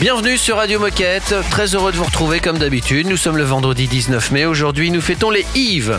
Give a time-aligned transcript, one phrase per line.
[0.00, 3.06] Bienvenue sur Radio Moquette, très heureux de vous retrouver comme d'habitude.
[3.06, 5.96] Nous sommes le vendredi 19 mai, aujourd'hui nous fêtons les Yves.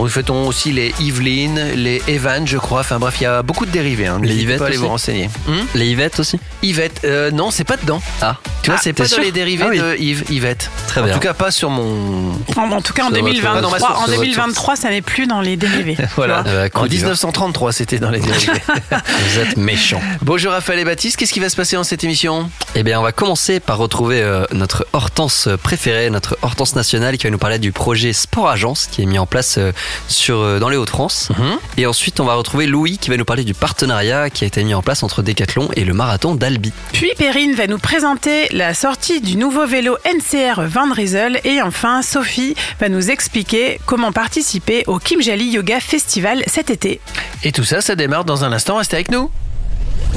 [0.00, 2.80] Nous fêtons aussi les Yveline, les Evan, je crois.
[2.80, 4.06] Enfin bref, il y a beaucoup de dérivés.
[4.06, 4.18] Hein.
[4.22, 5.28] Les Yvette aussi vous renseigner.
[5.46, 8.00] Hmm Les Yvette aussi Yvette, euh, non, c'est pas dedans.
[8.22, 9.78] Ah, Tu vois, Ah, c'est pas dans sûr les dérivés Ah oui.
[9.78, 10.70] de Yves, Yvette.
[10.88, 11.14] Très en bien.
[11.14, 12.32] tout cas, pas sur mon.
[12.56, 14.76] En, en tout cas, en Sur votre- 2023, dans ma source, en sur votre 2023,
[14.76, 15.96] ça n'est plus dans les dérivés.
[16.16, 16.40] Voilà.
[16.74, 18.52] En cool, 1933, c'était dans les dérivés.
[18.90, 20.00] Vous êtes méchants.
[20.22, 22.50] Bonjour Raphaël et Baptiste, qu'est-ce qui va se passer dans cette émission?
[22.74, 27.24] Eh bien, on va commencer par retrouver euh, notre Hortense préférée, notre Hortense nationale, qui
[27.24, 29.72] va nous parler du projet Sport Agence, qui est mis en place euh,
[30.08, 31.30] sur, euh, dans les Hauts-de-France.
[31.38, 31.58] Mhm.
[31.76, 34.62] Et ensuite, on va retrouver Louis, qui va nous parler du partenariat qui a été
[34.64, 36.72] mis en place entre Decathlon et le marathon d'Albi.
[36.92, 41.40] Puis Perrine va nous présenter la sortie du nouveau vélo NCR Van Riesel.
[41.44, 47.00] Et enfin, Sophie va nous expliquer comment participer au Kimjali Yoga Festival cet été.
[47.42, 48.76] Et tout ça, ça démarre dans un instant.
[48.76, 49.30] Restez avec nous.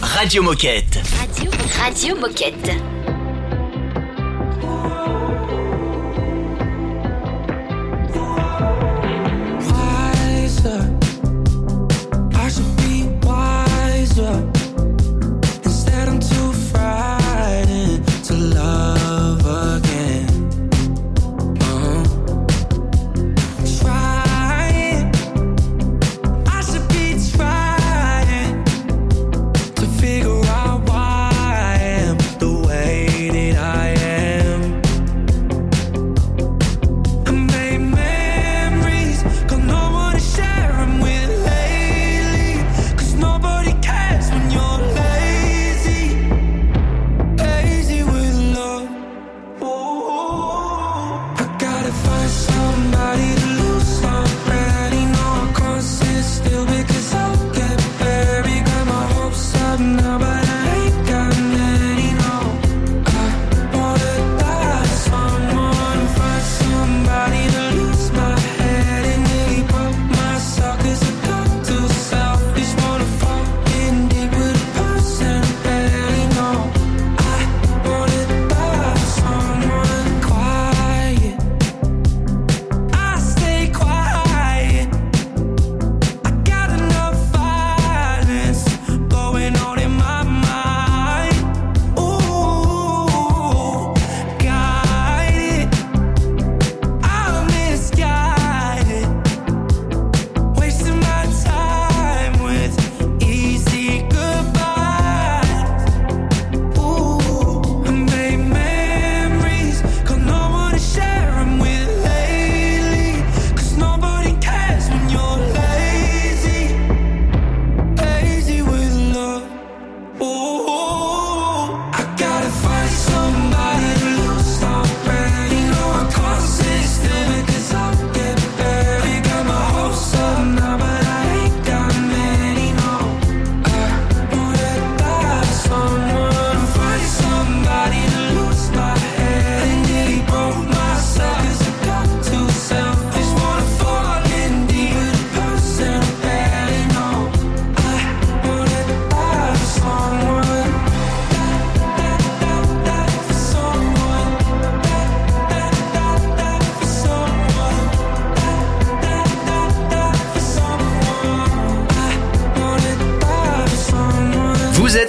[0.02, 1.00] Radio Moquette.
[1.20, 3.13] Radio, Radio Moquette.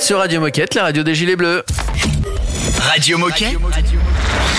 [0.05, 1.65] Sur Radio Moquette, la radio des Gilets Bleus.
[2.79, 3.57] Radio Moquette.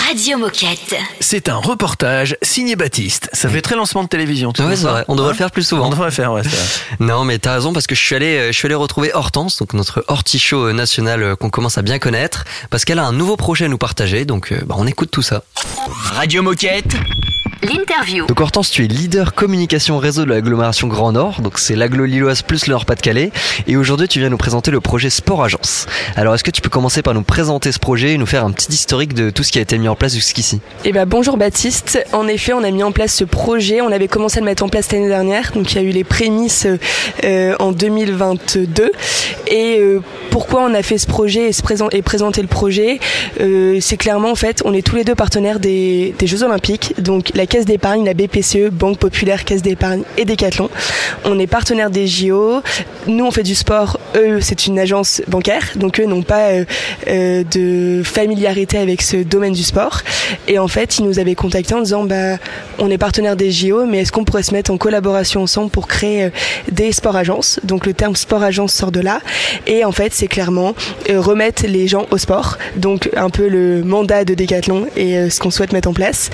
[0.08, 0.96] Radio Moquette.
[1.20, 3.30] C'est un reportage signé Baptiste.
[3.32, 4.52] Ça fait très lancement de télévision.
[4.52, 5.04] tu Ouais, c'est vrai.
[5.06, 5.88] On devrait Hein le faire plus On souvent.
[5.90, 6.56] devrait le faire, ouais, vrai.
[6.98, 9.58] Non, mais t'as raison parce que je suis allé, euh, je suis allé retrouver Hortense,
[9.58, 13.12] donc notre hortichaut euh, national euh, qu'on commence à bien connaître, parce qu'elle a un
[13.12, 14.24] nouveau projet à nous partager.
[14.24, 15.44] Donc, bah, on écoute tout ça.
[16.14, 16.96] Radio Moquette.
[17.62, 18.26] L'interview.
[18.26, 22.42] Donc Hortense, tu es leader communication réseau de l'agglomération Grand Nord, donc c'est l'agglo lilloise
[22.42, 23.30] plus le Nord-Pas-de-Calais,
[23.66, 25.86] et aujourd'hui tu viens nous présenter le projet Sport Agence.
[26.16, 28.50] Alors est-ce que tu peux commencer par nous présenter ce projet et nous faire un
[28.52, 30.60] petit historique de tout ce qui a été mis en place jusqu'ici?
[30.84, 32.04] Eh ben, bonjour Baptiste.
[32.12, 33.80] En effet, on a mis en place ce projet.
[33.80, 35.52] On avait commencé à le mettre en place l'année dernière.
[35.52, 36.66] Donc, il y a eu les prémices
[37.24, 38.92] euh, en 2022.
[39.48, 40.00] Et euh,
[40.30, 43.00] pourquoi on a fait ce projet et, se présent- et présenter le projet?
[43.40, 46.94] Euh, C'est clairement, en fait, on est tous les deux partenaires des, des Jeux Olympiques.
[47.00, 50.68] Donc, la Caisse d'épargne, la BPCE, Banque Populaire, Caisse d'épargne et Decathlon.
[51.24, 52.62] On est partenaire des JO.
[53.06, 53.98] Nous, on fait du sport.
[54.16, 55.72] Eux, c'est une agence bancaire.
[55.76, 56.64] Donc, eux n'ont pas euh,
[57.08, 60.02] euh, de familiarité avec ce domaine du sport.
[60.48, 62.36] Et en fait, ils nous avaient contactés en disant, bah,
[62.78, 65.88] on est partenaire des JO, mais est-ce qu'on pourrait se mettre en collaboration ensemble pour
[65.88, 66.30] créer euh,
[66.70, 67.60] des sport agences?
[67.64, 69.20] Donc, le terme sport agence sort de là.
[69.66, 70.74] Et en fait, c'est clairement
[71.08, 72.58] remettre les gens au sport.
[72.76, 76.30] Donc, un peu le mandat de Decathlon et ce qu'on souhaite mettre en place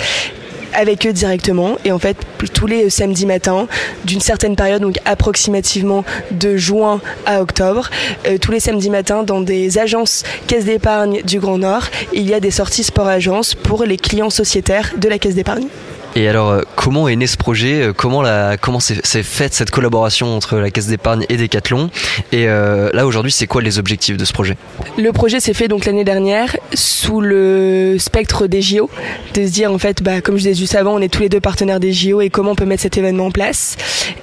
[0.75, 1.77] avec eux directement.
[1.85, 2.17] Et en fait
[2.55, 3.67] tous les samedis matins
[4.05, 7.91] d'une certaine période donc approximativement de juin à octobre
[8.27, 12.35] euh, tous les samedis matins dans des agences caisse d'épargne du Grand Nord il y
[12.35, 15.67] a des sorties sport agence pour les clients sociétaires de la caisse d'épargne
[16.15, 17.83] Et alors, euh, comment est né ce projet?
[17.83, 21.89] Euh, Comment, la, comment s'est faite cette collaboration entre la Caisse d'épargne et Decathlon?
[22.33, 24.57] Et euh, là, aujourd'hui, c'est quoi les objectifs de ce projet?
[24.99, 28.91] Le projet s'est fait donc l'année dernière sous le spectre des JO,
[29.35, 31.29] de se dire en fait, bah, comme je disais juste avant, on est tous les
[31.29, 33.77] deux partenaires des JO et comment on peut mettre cet événement en place.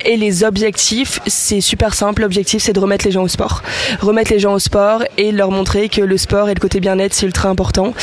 [0.05, 2.21] Et les objectifs, c'est super simple.
[2.21, 3.63] L'objectif, c'est de remettre les gens au sport,
[3.99, 7.13] remettre les gens au sport et leur montrer que le sport et le côté bien-être,
[7.13, 7.93] c'est ultra important.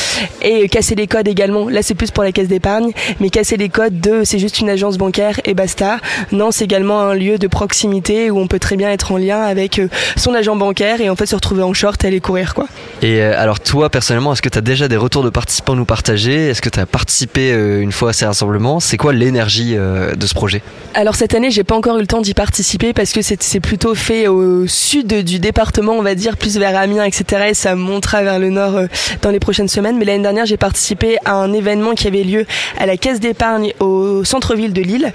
[0.41, 1.69] Et casser les codes également.
[1.69, 4.71] Là, c'est plus pour la caisse d'épargne, mais casser les codes de c'est juste une
[4.71, 5.99] agence bancaire et basta.
[6.31, 9.43] Non, c'est également un lieu de proximité où on peut très bien être en lien
[9.43, 12.55] avec euh, son agent bancaire et en fait se retrouver en short et aller courir
[12.55, 12.65] quoi.
[13.03, 15.75] Et euh, alors, toi, personnellement, est-ce que tu as déjà des retours de participants à
[15.75, 16.47] nous partager?
[16.47, 20.25] Est-ce que tu as participé euh, une fois à ces rassemblements C'est quoi l'énergie de
[20.25, 20.63] ce projet?
[20.95, 23.93] Alors cette année, j'ai pas encore eu le temps d'y participer parce que c'est plutôt
[23.93, 27.49] fait au sud du département, on va dire, plus vers Amiens, etc.
[27.49, 28.79] Et ça montera vers le nord
[29.21, 29.99] dans les prochaines semaines.
[29.99, 32.47] Mais l'année dernière, j'ai participé à un événement qui avait lieu
[32.79, 35.11] à la Caisse d'épargne au centre-ville de Lille.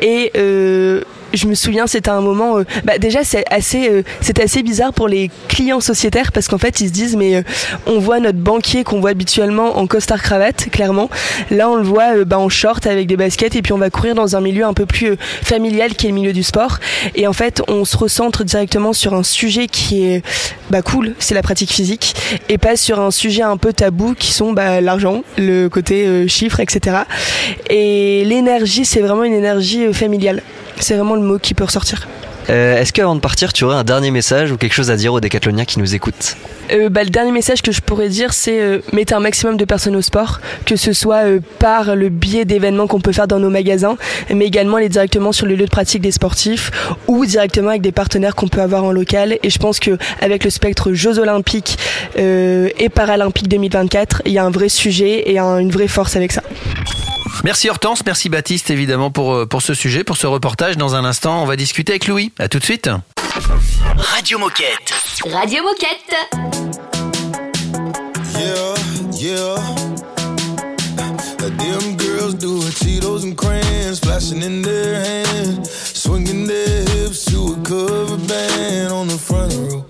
[0.00, 1.02] Et euh,
[1.32, 2.58] je me souviens, c'était un moment.
[2.58, 6.58] euh, bah déjà, c'est assez, euh, c'est assez bizarre pour les clients sociétaires parce qu'en
[6.58, 7.44] fait, ils se disent mais
[7.86, 11.10] on voit notre banquier qu'on voit habituellement en costard cravate, clairement.
[11.50, 14.14] Là, on le voit bah, en short avec des baskets et puis on va courir
[14.14, 16.78] dans un milieu un peu plus familial qui est le milieu du sport.
[17.14, 20.22] Et en fait, on se recentre directement sur un sujet qui est
[20.70, 22.14] bah cool, c'est la pratique physique
[22.48, 26.98] et pas sur un sujet un peu tabou qui sont l'argent, le côté chiffres, etc.
[27.70, 27.93] Et
[28.24, 30.42] l'énergie, c'est vraiment une énergie euh, familiale.
[30.80, 32.06] C'est vraiment le mot qui peut ressortir.
[32.50, 35.14] Euh, Est-ce qu'avant de partir, tu aurais un dernier message ou quelque chose à dire
[35.14, 36.36] aux décathloniens qui nous écoutent?
[36.72, 39.64] Euh, bah, le dernier message que je pourrais dire, c'est euh, mettez un maximum de
[39.64, 41.22] personnes au sport, que ce soit
[41.58, 43.96] par le biais d'événements qu'on peut faire dans nos magasins,
[44.30, 46.70] mais également aller directement sur le lieu de pratique des sportifs
[47.06, 49.38] ou directement avec des partenaires qu'on peut avoir en local.
[49.42, 51.78] Et je pense que avec le spectre Jeux Olympiques
[52.18, 56.32] et Paralympiques 2024, il y a un vrai sujet et un- une vraie force avec
[56.32, 56.42] ça.
[57.42, 60.76] Merci Hortense, merci Baptiste évidemment pour, euh, pour ce sujet, pour ce reportage.
[60.76, 62.32] Dans un instant, on va discuter avec Louis.
[62.38, 62.88] À tout de suite.
[63.96, 64.92] Radio Moquette.
[65.32, 66.14] Radio Moquette.
[68.38, 68.74] Yeah,
[69.18, 69.56] yeah.
[71.42, 77.24] Uh, Them girls do it, Cheetos and crayons, flashing in their hands, swinging their hips
[77.26, 79.84] to a cover band on the front row.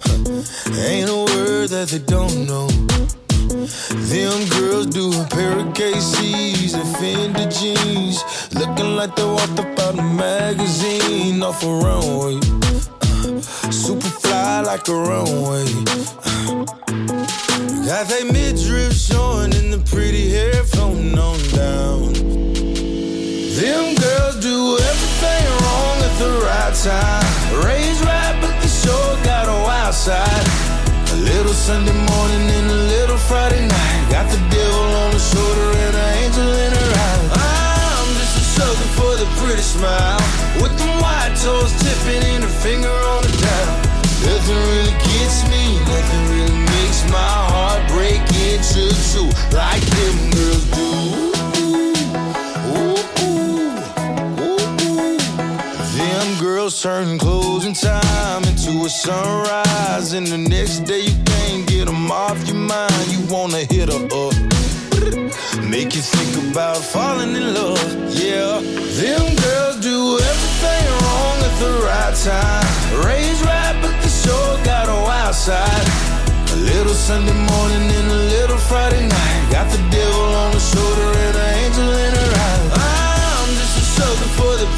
[0.00, 0.80] Huh.
[0.88, 2.68] Ain't a word that they don't know.
[3.48, 8.22] Them girls do a pair of KCs and Fendi jeans,
[8.54, 12.36] looking like they walked up out a magazine off a runway.
[13.00, 13.40] Uh,
[13.70, 15.64] super fly like a runway.
[17.86, 22.12] Got they midriff showing and the pretty hair floating on down.
[23.56, 27.64] Them girls do everything wrong at the right time.
[27.64, 30.87] Raised right, but they sure got a wild side.
[31.18, 34.10] Little Sunday morning and a little Friday night.
[34.10, 37.34] Got the devil on the shoulder and an angel in her eye.
[37.34, 40.22] I'm just a sucker for the pretty smile.
[40.62, 43.74] With them white toes tipping and her finger on the dial.
[44.26, 50.64] Nothing really gets me, nothing really makes my heart break into two like them girls
[50.74, 50.90] do.
[52.78, 53.78] Ooh, ooh,
[54.42, 55.18] ooh.
[55.98, 61.86] Them girls turn closing time into a sunrise, and the next day you can't get
[61.86, 63.06] them off your mind.
[63.08, 64.34] You wanna hit her up.
[65.64, 67.80] Make you think about falling in love,
[68.12, 68.60] yeah.
[69.00, 72.66] Them girls do everything wrong at the right time.
[73.06, 75.88] Raised right, but they sure got a wild side.
[76.52, 79.42] A little Sunday morning and a little Friday night.
[79.50, 80.37] Got the devil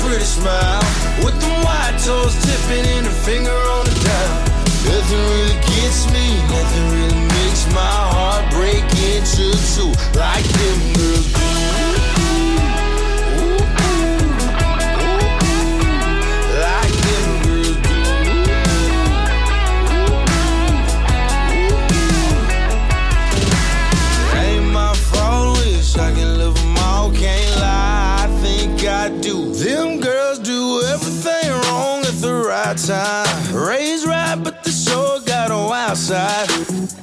[0.00, 0.82] pretty smile.
[1.24, 4.50] With them white toes tipping and her finger on the dial.
[4.88, 11.19] Nothing really gets me, nothing really makes my heart break into two like them girls
[36.08, 36.48] got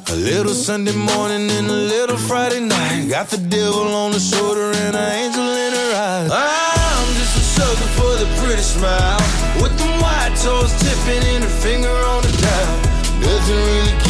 [0.10, 3.08] a little Sunday morning and a little Friday night.
[3.10, 6.32] Got the devil on the shoulder and an angel in her eyes.
[6.32, 9.20] I'm just a sucker for the pretty smile.
[9.62, 12.78] With them white toes tipping and her finger on the dial.
[13.22, 14.07] Nothing really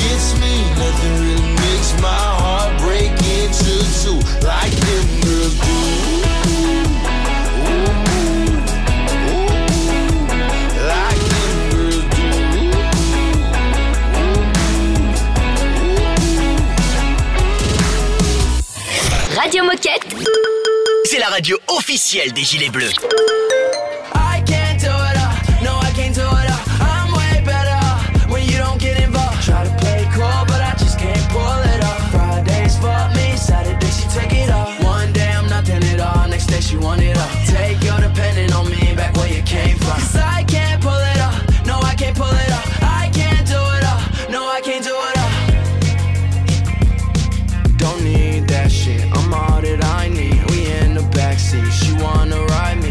[21.05, 22.93] C'est la radio officielle des Gilets Bleus.
[51.47, 52.86] She wanna ride me.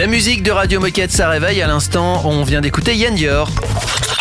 [0.00, 1.60] La musique de Radio Moquette, ça réveille.
[1.60, 3.50] À l'instant, on vient d'écouter Yann Dior.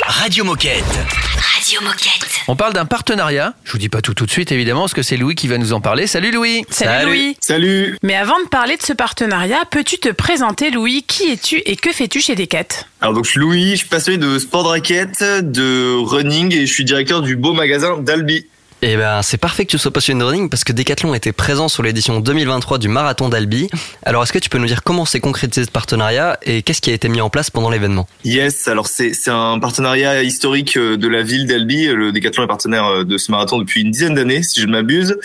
[0.05, 0.83] Radio Moquette.
[0.83, 2.27] Radio Moquette.
[2.49, 3.53] On parle d'un partenariat.
[3.63, 5.57] Je vous dis pas tout tout de suite, évidemment, parce que c'est Louis qui va
[5.57, 6.05] nous en parler.
[6.05, 7.37] Salut Louis Salut, Louis.
[7.39, 11.03] Salut Mais avant de parler de ce partenariat, peux-tu te présenter Louis?
[11.03, 12.67] Qui es-tu et que fais-tu chez Decat
[12.99, 16.65] Alors donc je suis Louis, je suis passionné de sport de raquette, de running et
[16.65, 18.45] je suis directeur du beau magasin d'Albi.
[18.81, 21.67] Et ben, c'est parfait que tu sois passionné de running parce que Decathlon était présent
[21.67, 23.67] sur l'édition 2023 du marathon d'Albi.
[24.03, 26.89] Alors, est-ce que tu peux nous dire comment s'est concrétisé ce partenariat et qu'est-ce qui
[26.89, 28.07] a été mis en place pendant l'événement?
[28.23, 31.87] Yes, alors c'est c'est un partenariat historique euh, de la ville d'Albi.
[31.87, 34.71] Le Décathlon est partenaire euh, de ce marathon depuis une dizaine d'années, si je ne
[34.71, 35.17] m'abuse.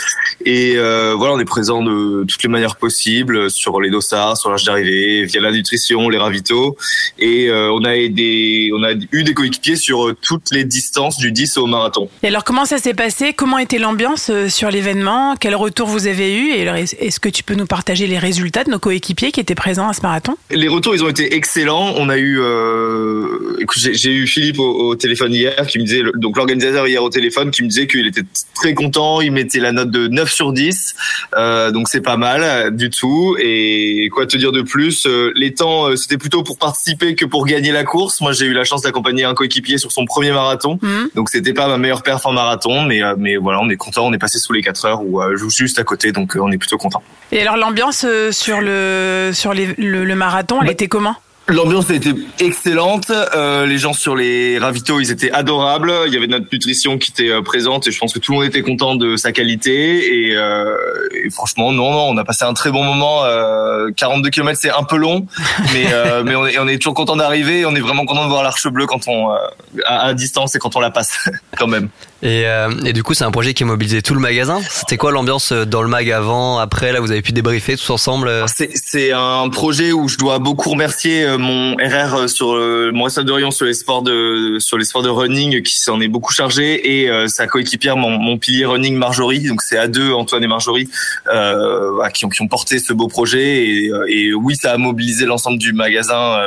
[0.45, 4.51] Et euh, voilà, on est présent de toutes les manières possibles sur les dossards, sur
[4.51, 6.77] l'âge d'arrivée, via la nutrition, les ravitaux.
[7.21, 11.31] Et euh, on a des, on a eu des coéquipiers sur toutes les distances du
[11.31, 12.09] 10 au marathon.
[12.25, 13.33] Et alors, comment ça s'est passé?
[13.45, 15.35] Comment était l'ambiance euh, sur l'événement?
[15.39, 16.53] Quel retour vous avez eu?
[16.53, 19.87] Et est-ce que tu peux nous partager les résultats de nos coéquipiers qui étaient présents
[19.87, 20.39] à ce marathon?
[20.51, 21.93] Les retours, ils ont été excellents.
[21.99, 26.39] On a eu, euh, j'ai eu Philippe au, au téléphone hier, qui me disait, donc
[26.39, 28.23] l'organisateur hier au téléphone, qui me disait qu'il était
[28.55, 29.21] très content.
[29.21, 30.97] Il mettait la note de 9 sur 10,
[31.37, 33.37] euh, donc c'est pas mal du tout.
[33.39, 37.73] Et quoi te dire de plus Les temps, c'était plutôt pour participer que pour gagner
[37.73, 38.23] la course.
[38.23, 41.11] Moi, j'ai eu la chance d'accompagner un coéquipier sur son premier marathon, Mhm.
[41.15, 44.07] donc c'était pas ma meilleure perf en marathon, mais mais voilà, on est content.
[44.07, 46.51] On est passé sous les 4 heures ou euh, juste à côté, donc euh, on
[46.53, 47.03] est plutôt content.
[47.33, 51.17] Et alors, l'ambiance euh, sur le sur les- le, le marathon, elle Bah, était comment?
[51.47, 53.11] L'ambiance a été excellente.
[53.11, 55.93] Euh, les gens sur les ravitaux, ils étaient adorables.
[56.07, 58.47] Il y avait notre nutrition qui était présente et je pense que tout le monde
[58.47, 60.29] était content de sa qualité.
[60.31, 60.75] Et, euh,
[61.13, 63.25] et franchement, non, non, on a passé un très bon moment.
[63.25, 65.27] Euh, 42 km, c'est un peu long,
[65.75, 67.67] mais euh, mais on est, on est toujours content d'arriver.
[67.67, 69.37] On est vraiment content de voir l'arche bleue quand on euh,
[69.85, 71.91] à, à distance et quand on la passe quand même.
[72.25, 74.61] Et, euh, du coup, c'est un projet qui a mobilisé tout le magasin.
[74.71, 77.91] C'était quoi l'ambiance euh, dans le mag avant, après Là, vous avez pu débriefer tous
[77.91, 82.47] ensemble euh C'est un projet où je dois beaucoup remercier euh, mon RR sur
[82.93, 86.09] mon de rayon sur les sports de sur les sports de running qui s'en est
[86.09, 89.47] beaucoup chargé et euh, sa coéquipière mon, mon pilier running Marjorie.
[89.47, 90.89] Donc c'est à deux Antoine et Marjorie
[91.33, 93.67] euh, qui ont qui ont porté ce beau projet.
[93.67, 96.41] Et, et oui ça a mobilisé l'ensemble du magasin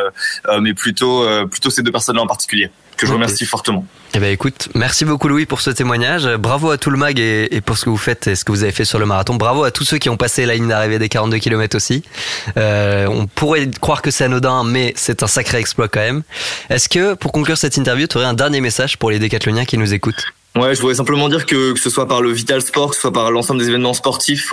[0.62, 3.16] mais plutôt plutôt ces deux personnes là en particulier que je Ok.
[3.16, 3.86] remercie fortement.
[4.14, 6.28] Eh ben écoute, merci beaucoup Louis pour ce témoignage.
[6.38, 8.52] Bravo à tout le mag et, et pour ce que vous faites et ce que
[8.52, 9.36] vous avez fait sur le marathon.
[9.36, 12.04] Bravo à tous ceux qui ont passé la ligne d'arrivée des 42 km aussi.
[12.58, 16.24] Euh, on pourrait croire que c'est anodin, mais c'est un sacré exploit quand même.
[16.70, 19.78] Est-ce que pour conclure cette interview, tu aurais un dernier message pour les décathloniens qui
[19.78, 20.24] nous écoutent?
[20.58, 23.02] Ouais, je voulais simplement dire que que ce soit par le Vital Sport, que ce
[23.02, 24.52] soit par l'ensemble des événements sportifs,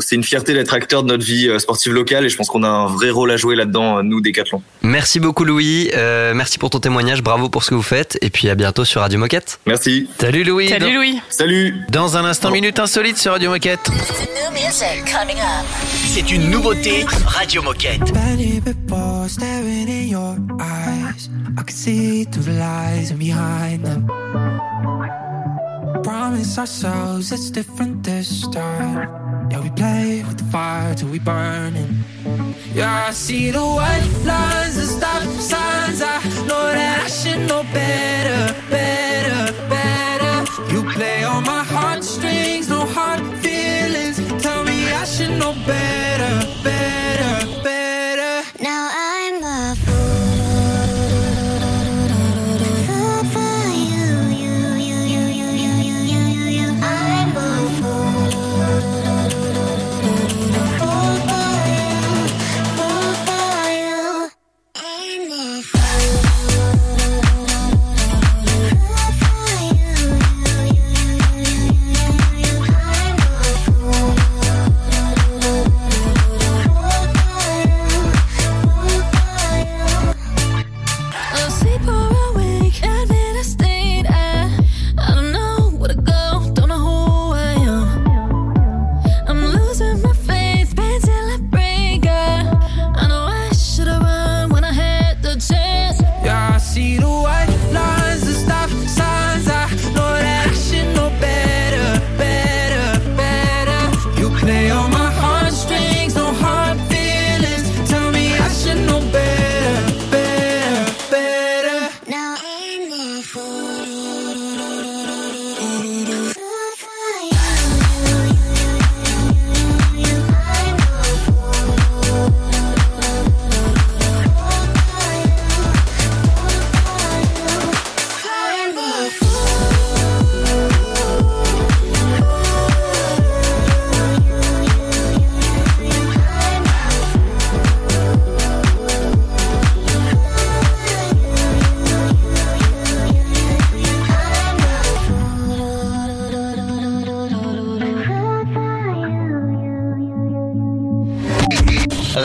[0.00, 2.62] c'est une fierté d'être acteur de notre vie euh, sportive locale et je pense qu'on
[2.62, 4.62] a un vrai rôle à jouer là-dedans, euh, nous, Décathlon.
[4.82, 8.30] Merci beaucoup Louis, Euh, merci pour ton témoignage, bravo pour ce que vous faites et
[8.30, 9.60] puis à bientôt sur Radio Moquette.
[9.66, 10.08] Merci.
[10.18, 10.68] Salut Louis.
[10.68, 11.20] Salut Dans- Louis.
[11.28, 11.74] Salut.
[11.90, 13.90] Dans un instant, minute insolite sur Radio Moquette.
[16.06, 18.12] C'est une nouveauté Radio Moquette.
[26.02, 29.08] Promise ourselves it's different this time.
[29.50, 31.90] Yeah, we play with the fire till we burn it.
[32.74, 36.02] Yeah, I see the white lines and stop signs.
[36.02, 36.18] I
[36.48, 40.72] know that I should know better, better, better.
[40.72, 44.16] You play on my heartstrings, no hard feelings.
[44.42, 46.01] Tell me I should know better, better,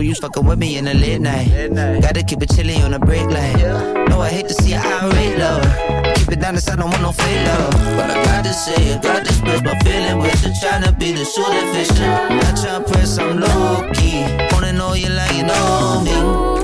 [0.00, 2.00] Know you fucking with me in the late night.
[2.00, 4.08] Gotta keep it chilly on the break line.
[4.08, 5.62] No, I hate to see it irate, love.
[6.16, 7.72] Keep it down, this I don't want no fake love.
[7.96, 10.52] But I got to say I got to express my feeling with you.
[10.52, 11.90] Tryna be the shooting fish.
[11.98, 14.24] Not tryna press, I'm low key.
[14.52, 16.59] Wanna know you like you know me.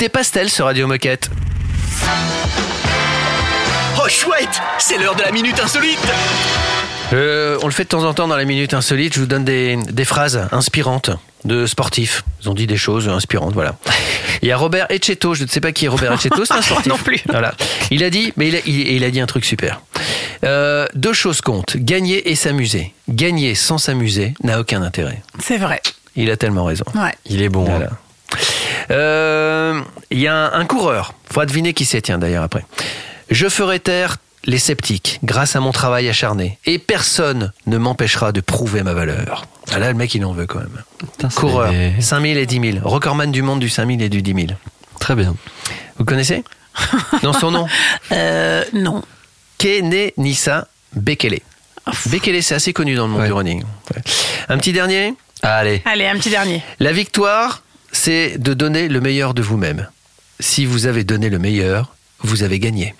[0.00, 1.28] D'écouter Pastel sur Radio Moquette.
[4.02, 5.98] Oh chouette, c'est l'heure de la minute insolite.
[7.12, 9.12] Euh, on le fait de temps en temps dans la minute insolite.
[9.14, 11.10] Je vous donne des, des phrases inspirantes
[11.44, 12.24] de sportifs.
[12.42, 13.76] Ils ont dit des choses inspirantes, voilà.
[14.40, 16.62] Il y a Robert Echetto, je ne sais pas qui est Robert Echetto, c'est un
[16.62, 16.86] sportif.
[16.90, 17.22] non plus.
[17.28, 17.52] Voilà.
[17.90, 19.82] Il a dit, mais il a, il- il a dit un truc super.
[20.44, 22.94] Euh, deux choses comptent gagner et s'amuser.
[23.10, 25.20] Gagner sans s'amuser n'a aucun intérêt.
[25.42, 25.82] C'est vrai.
[26.16, 26.84] Il a tellement raison.
[26.94, 27.12] Ouais.
[27.26, 27.64] Il est bon.
[27.66, 27.70] hein.
[27.70, 27.90] Voilà.
[28.90, 31.14] Il y a un, un coureur.
[31.28, 32.64] Faudra deviner qui c'est, tiens, d'ailleurs, après.
[33.30, 36.58] Je ferai taire les sceptiques grâce à mon travail acharné.
[36.66, 39.44] Et personne ne m'empêchera de prouver ma valeur.
[39.72, 40.82] Ah là, le mec, il en veut quand même.
[40.98, 42.88] Putain, Coureur, des- 5000 et 10 000.
[42.88, 44.46] Recordman du monde du 5000 et du 10 000.
[44.98, 45.36] Très bien.
[45.98, 46.42] Vous connaissez
[47.22, 47.66] Non, son nom
[48.12, 49.02] Euh, non.
[49.58, 51.40] Kene Nissa Bekele.
[52.06, 53.26] Bekele, c'est assez connu dans le monde Ouais.
[53.28, 53.62] du running.
[53.94, 54.02] Ouais.
[54.48, 55.14] Un petit dernier?
[55.42, 55.82] Allez.
[55.84, 56.62] Allez, un petit dernier.
[56.80, 57.62] La victoire,
[58.02, 59.86] c'est de donner le meilleur de vous-même.
[60.40, 62.94] Si vous avez donné le meilleur, vous avez gagné.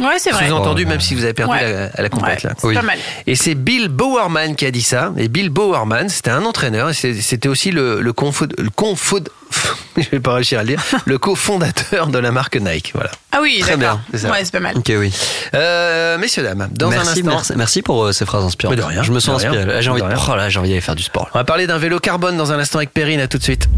[0.00, 0.48] Ouais, c'est vrai.
[0.48, 1.72] Sous-entendu, Oh, même si vous avez perdu Ouais.
[1.72, 2.44] la, à la compète.
[2.44, 2.54] Ouais, là.
[2.58, 2.98] c'est pas mal.
[3.26, 5.12] Et c'est Bill Bowerman qui a dit ça.
[5.16, 6.90] Et Bill Bowerman, c'était un entraîneur.
[6.94, 9.26] C'était aussi le, le, confo- le confo-
[9.96, 12.90] je vais pas réussir à le dire, le cofondateur de la marque Nike.
[12.94, 13.10] Voilà.
[13.32, 14.30] Ah oui, Très bien, c'est ça.
[14.30, 14.76] Ouais, c'est pas mal.
[14.76, 15.12] Ok, oui.
[15.54, 18.76] Euh, messieurs, dames, dans merci, un instant, merci, merci pour euh, ces phrases inspirantes.
[18.76, 19.64] Mais de rien, Je me sens inspiré.
[19.64, 20.22] Là, J'ai envie de de, rien.
[20.30, 21.28] oh là, j'ai envie d'aller faire du sport.
[21.34, 23.20] on va parler d'un vélo carbone dans un instant avec Perrine.
[23.20, 23.68] À tout de suite.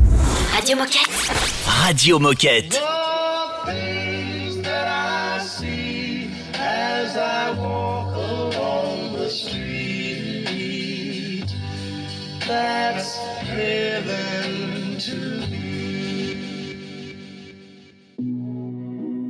[0.56, 1.00] Radio Moquette.
[1.84, 2.80] Radio Moquette.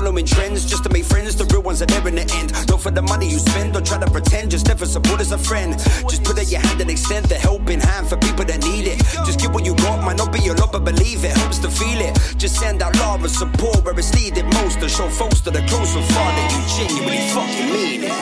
[0.00, 1.36] following trends just to make friends.
[1.36, 2.48] The real ones are there in the end.
[2.66, 4.50] Don't for the money you spend, don't try to pretend.
[4.50, 5.78] Just never support as a friend.
[6.08, 8.98] Just put out your hand and extend the helping hand for people that need it.
[9.26, 11.70] Just give what you got, might not be a lot, but believe it helps to
[11.70, 12.14] feel it.
[12.38, 14.80] Just send out love and support where it's needed most.
[14.80, 18.12] To show folks that are close and far that you genuinely fucking mean it.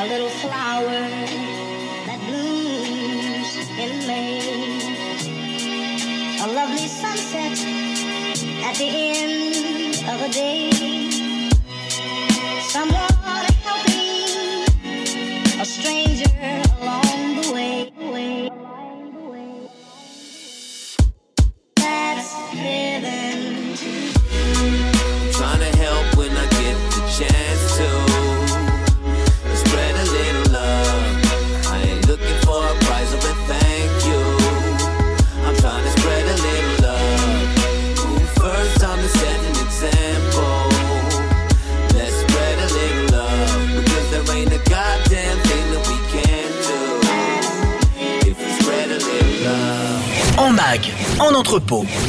[0.00, 1.00] A little flower
[2.08, 3.52] that blooms
[3.84, 4.40] in May.
[6.40, 7.58] A lovely sunset
[8.64, 9.39] at the end
[10.20, 11.50] of a day.
[12.60, 12.99] Someone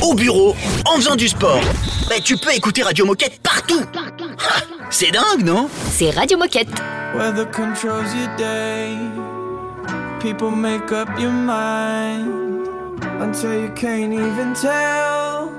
[0.01, 1.59] au bureau, en faisant du sport.
[2.09, 3.81] Bah, tu peux écouter Radio Moquette partout.
[3.95, 5.67] Ah, C'est dingue, non?
[5.91, 6.69] C'est Radio Moquette.
[7.15, 8.95] Weather controls your day.
[10.19, 12.27] People make up your mind
[13.19, 15.49] until you can't even tell.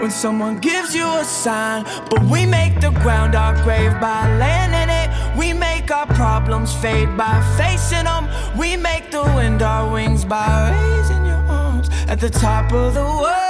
[0.00, 4.72] When someone gives you a sign, but we make the ground our grave by laying
[4.72, 5.10] in it.
[5.36, 8.28] We make our problems fade by facing them.
[8.56, 11.19] We make the wind our wings by raising
[12.10, 13.49] at the top of the world.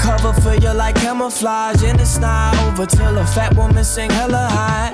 [0.00, 1.82] Cover for you like camouflage.
[1.82, 4.92] And it's not over till a fat woman sing hella high.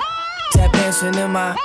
[0.51, 1.55] Tap dancing in my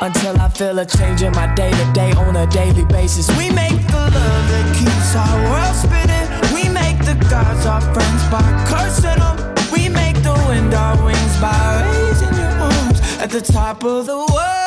[0.00, 3.28] until I feel a change in my day to day on a daily basis.
[3.38, 6.26] We make the love that keeps our world spinning.
[6.54, 9.36] We make the gods our friends by cursing them.
[9.72, 14.18] We make the wind our wings by raising your arms at the top of the
[14.18, 14.61] world.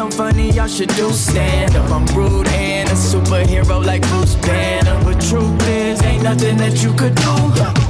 [0.00, 0.50] So funny.
[0.52, 1.90] Y'all should do stand up.
[1.90, 4.98] I'm rude and a superhero like Bruce Banner.
[5.04, 7.34] But truth is, ain't nothing that you could do.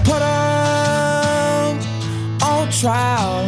[0.02, 1.78] Put 'em
[2.42, 3.44] on trial.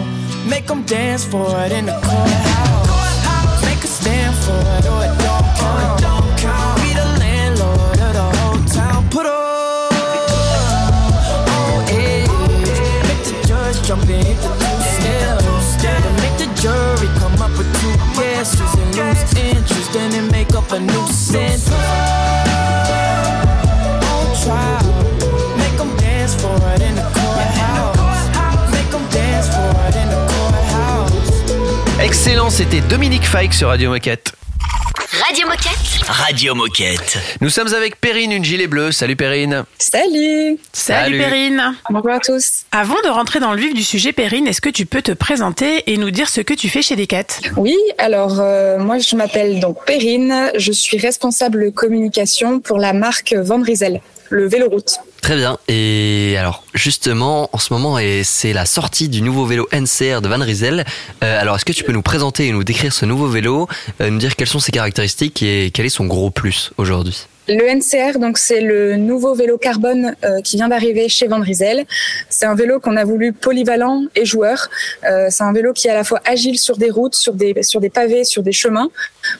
[0.46, 3.62] Make them dance for it in the courthouse.
[3.64, 5.14] Make a stand for it or it
[6.06, 6.80] don't count.
[6.82, 9.02] Be the landlord of the whole town.
[11.58, 12.30] On edge.
[13.08, 15.42] Make the judge jump and hit the two steps.
[16.22, 18.01] Make the jury come up with two
[32.00, 34.32] Excellent, c'était Dominique Fike sur Radio Moquette.
[35.32, 36.08] Radio Moquette.
[36.08, 37.18] Radio Moquette.
[37.40, 38.92] Nous sommes avec Perrine, une gilet bleue.
[38.92, 39.64] Salut Perrine.
[39.78, 40.58] Salut Salut.
[40.74, 42.64] Salut Perrine Bonjour à tous.
[42.70, 45.90] Avant de rentrer dans le vif du sujet, Perrine, est-ce que tu peux te présenter
[45.90, 47.24] et nous dire ce que tu fais chez Decat?
[47.56, 53.32] Oui, alors euh, moi je m'appelle donc Perrine, je suis responsable communication pour la marque
[53.32, 53.62] Van
[54.32, 54.98] le vélo route.
[55.20, 55.58] Très bien.
[55.68, 60.40] Et alors, justement, en ce moment, c'est la sortie du nouveau vélo NCR de Van
[60.40, 60.84] Rysel.
[61.22, 63.68] Euh, alors, est-ce que tu peux nous présenter et nous décrire ce nouveau vélo,
[64.00, 67.26] euh, nous dire quelles sont ses caractéristiques et quel est son gros plus aujourd'hui?
[67.48, 71.84] Le NCR, donc c'est le nouveau vélo carbone euh, qui vient d'arriver chez Van Rysel.
[72.28, 74.70] C'est un vélo qu'on a voulu polyvalent et joueur.
[75.04, 77.62] Euh, c'est un vélo qui est à la fois agile sur des routes, sur des
[77.62, 78.88] sur des pavés, sur des chemins.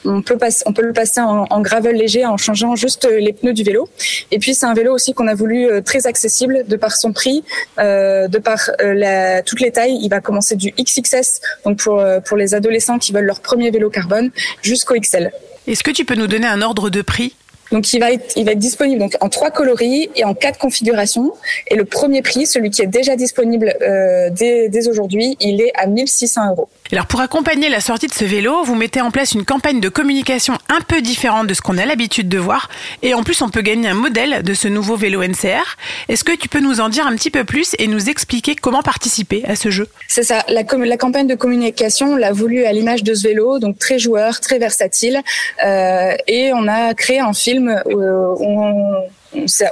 [0.04, 0.36] On peut
[0.66, 3.88] on peut le passer en, en gravel léger en changeant juste les pneus du vélo.
[4.32, 7.12] Et puis c'est un vélo aussi qu'on a voulu euh, très accessible de par son
[7.12, 7.44] prix,
[7.78, 9.98] euh, de par euh, la, toutes les tailles.
[10.02, 13.70] Il va commencer du XXS, donc pour euh, pour les adolescents qui veulent leur premier
[13.70, 14.30] vélo carbone,
[14.62, 15.30] jusqu'au XL.
[15.66, 17.36] Est-ce que tu peux nous donner un ordre de prix?
[17.72, 20.58] Donc il va être, il va être disponible donc en trois coloris et en quatre
[20.58, 21.32] configurations.
[21.68, 25.72] Et le premier prix, celui qui est déjà disponible euh, dès, dès aujourd'hui, il est
[25.74, 26.68] à 1600 euros.
[26.92, 29.88] Alors pour accompagner la sortie de ce vélo, vous mettez en place une campagne de
[29.88, 32.68] communication un peu différente de ce qu'on a l'habitude de voir.
[33.00, 35.78] Et en plus, on peut gagner un modèle de ce nouveau vélo NCR.
[36.10, 38.82] Est-ce que tu peux nous en dire un petit peu plus et nous expliquer comment
[38.82, 39.88] participer à ce jeu?
[40.06, 40.44] C'est ça.
[40.48, 44.40] La, campagne de communication, on l'a voulu à l'image de ce vélo, donc très joueur,
[44.40, 45.22] très versatile.
[45.64, 49.08] Euh, et on a créé un film où, où on,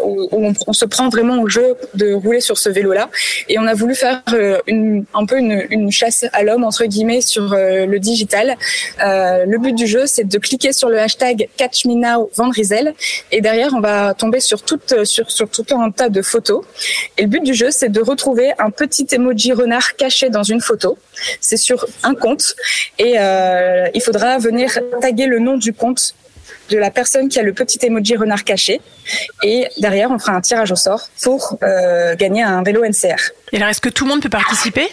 [0.05, 3.11] où on- se prend vraiment au jeu de rouler sur ce vélo-là.
[3.49, 6.85] Et on a voulu faire euh, une, un peu une, une chasse à l'homme, entre
[6.85, 8.57] guillemets, sur euh, le digital.
[9.05, 11.85] Euh, le but du jeu, c'est de cliquer sur le hashtag Catch.
[13.33, 16.65] Et derrière, on va tomber sur, toute, sur, sur tout un tas de photos.
[17.19, 20.61] Et le but du jeu, c'est de retrouver un petit emoji renard caché dans une
[20.61, 20.99] photo.
[21.41, 22.55] C'est sur un compte.
[22.99, 26.15] Et euh, il faudra venir taguer le nom du compte
[26.71, 28.81] de la personne qui a le petit emoji renard caché.
[29.43, 33.33] Et derrière, on fera un tirage au sort pour euh, gagner un vélo NCR.
[33.53, 34.89] Et alors, est-ce que tout le monde peut participer?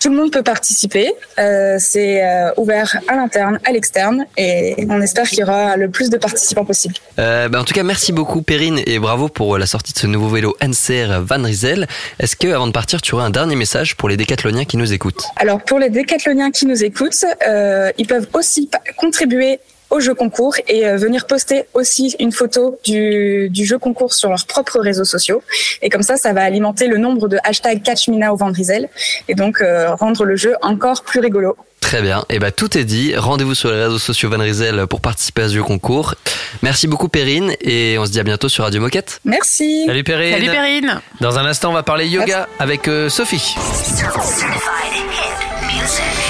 [0.00, 1.12] Tout le monde peut participer.
[1.38, 5.88] Euh, c'est euh, ouvert à l'interne, à l'externe, et on espère qu'il y aura le
[5.90, 6.94] plus de participants possible.
[7.18, 10.06] Euh, bah, en tout cas, merci beaucoup Perrine et bravo pour la sortie de ce
[10.06, 11.86] nouveau vélo NCR Van Rysel.
[12.18, 14.92] Est-ce que avant de partir, tu aurais un dernier message pour les décathloniens qui nous
[14.92, 15.24] écoutent?
[15.36, 19.58] Alors pour les décathloniens qui nous écoutent, euh, ils peuvent aussi contribuer
[19.92, 24.30] au jeu concours et euh, venir poster aussi une photo du, du jeu concours sur
[24.30, 25.42] leurs propres réseaux sociaux.
[25.82, 28.88] Et comme ça, ça va alimenter le nombre de hashtags CatchMina au Van Rysel
[29.28, 31.56] et donc euh, rendre le jeu encore plus rigolo.
[31.80, 33.14] Très bien, et bah tout est dit.
[33.14, 36.14] Rendez-vous sur les réseaux sociaux Van Rysel pour participer à ce jeu concours.
[36.62, 39.20] Merci beaucoup Perrine et on se dit à bientôt sur Radio Moquette.
[39.26, 39.84] Merci.
[39.86, 40.32] Salut Perrine.
[40.32, 41.00] Salut Perrine.
[41.20, 43.54] Dans un instant, on va parler yoga avec euh, Sophie.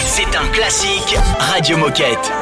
[0.06, 2.32] C'est un classique Radio Moquette.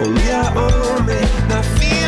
[0.00, 1.48] on your own, oh, man.
[1.48, 1.99] Now feel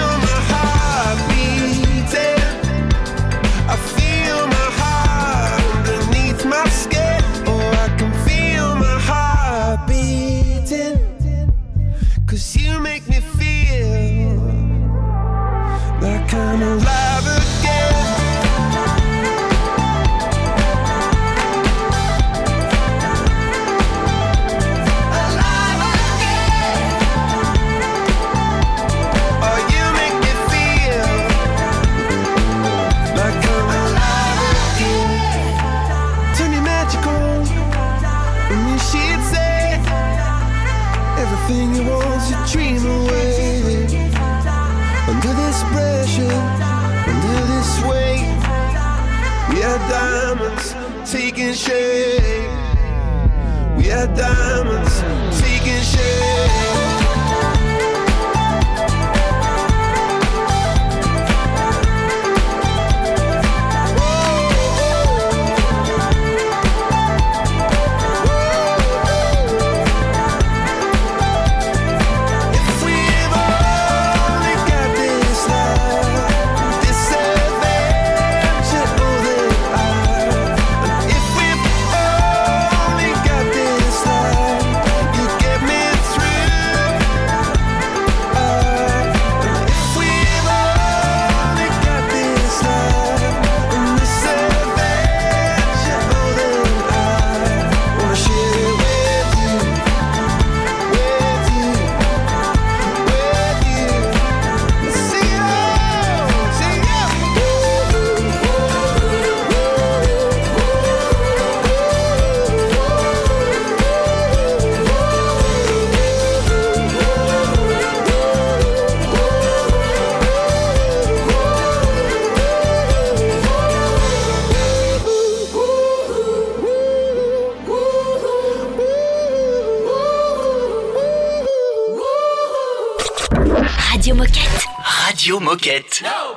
[135.62, 136.31] Radio Moquette.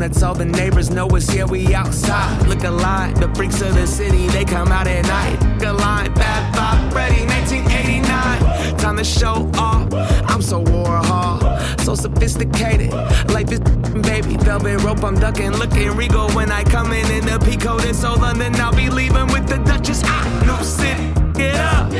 [0.00, 2.46] Donuts, all the neighbors know us here, we outside.
[2.48, 5.38] Look alive, the freaks of the city, they come out at night.
[5.58, 8.78] Look alive, bad vibe, ready, 1989.
[8.78, 9.92] time to show off.
[10.26, 12.94] I'm so Warhol, so sophisticated.
[13.28, 15.04] Life is baby, velvet rope.
[15.04, 17.78] I'm ducking, looking regal when I come in in the Pico.
[17.78, 20.02] This so London, I'll be leaving with the Duchess.
[20.46, 21.92] New city, get up.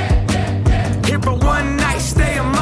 [1.05, 2.60] Here for one night, stay a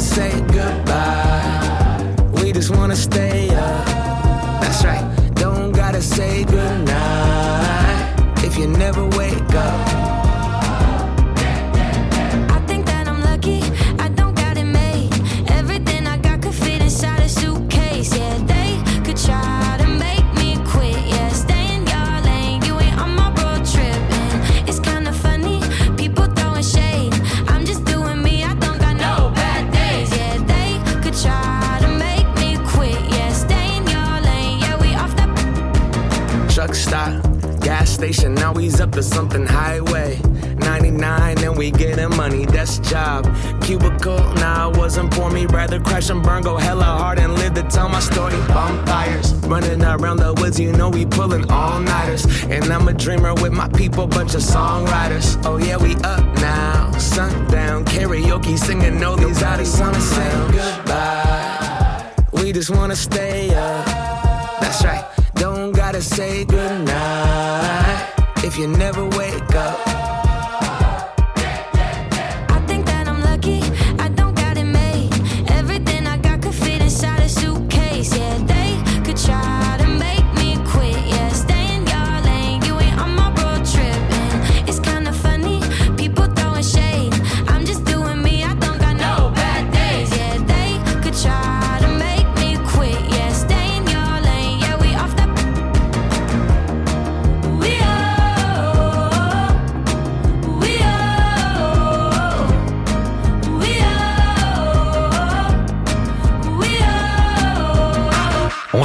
[0.00, 1.17] say goodbye.
[43.68, 45.44] Cubicle, nah, it wasn't for me.
[45.44, 48.34] Rather crash and burn, go hella hard and live to tell my story.
[48.48, 52.24] Bonfires, running around the woods, you know we pulling all nighters.
[52.44, 55.36] And I'm a dreamer with my people, bunch of songwriters.
[55.44, 56.92] Oh yeah, we up now.
[56.92, 62.14] Sundown, karaoke, singing all these out wanna say goodbye.
[62.32, 63.84] We just wanna stay up.
[64.62, 65.04] That's right.
[65.34, 70.17] Don't gotta say goodnight if you never wake up.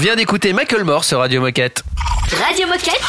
[0.03, 1.81] Vient d'écouter Michael Moore sur Radio Moquette.
[2.45, 3.01] Radio Moquette.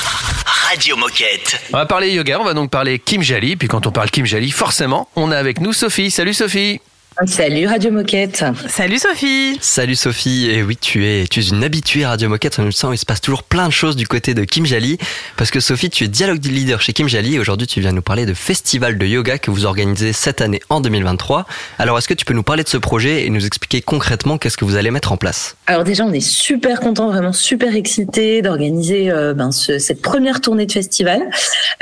[0.47, 1.61] Radio Moquette.
[1.73, 3.57] On va parler yoga, on va donc parler Kim Jali.
[3.57, 6.13] Puis quand on parle Kim Jali, forcément, on a avec nous Sophie.
[6.13, 6.81] Salut Sophie.
[7.27, 8.45] Salut Radio Moquette.
[8.67, 9.57] Salut Sophie.
[9.61, 12.89] Salut Sophie, et oui tu es, tu es une habituée Radio Moquette, on le sent,
[12.93, 14.99] il se passe toujours plein de choses du côté de Kim Jali,
[15.37, 18.03] parce que Sophie tu es dialogue leader chez Kim Jali, et aujourd'hui tu viens nous
[18.03, 21.47] parler de festival de yoga que vous organisez cette année en 2023.
[21.79, 24.57] Alors est-ce que tu peux nous parler de ce projet et nous expliquer concrètement qu'est-ce
[24.57, 25.57] que vous allez mettre en place?
[25.69, 30.41] Alors déjà, on est super content, vraiment super excité d'organiser euh, ben, ce- cette première
[30.41, 31.23] tournée de festival.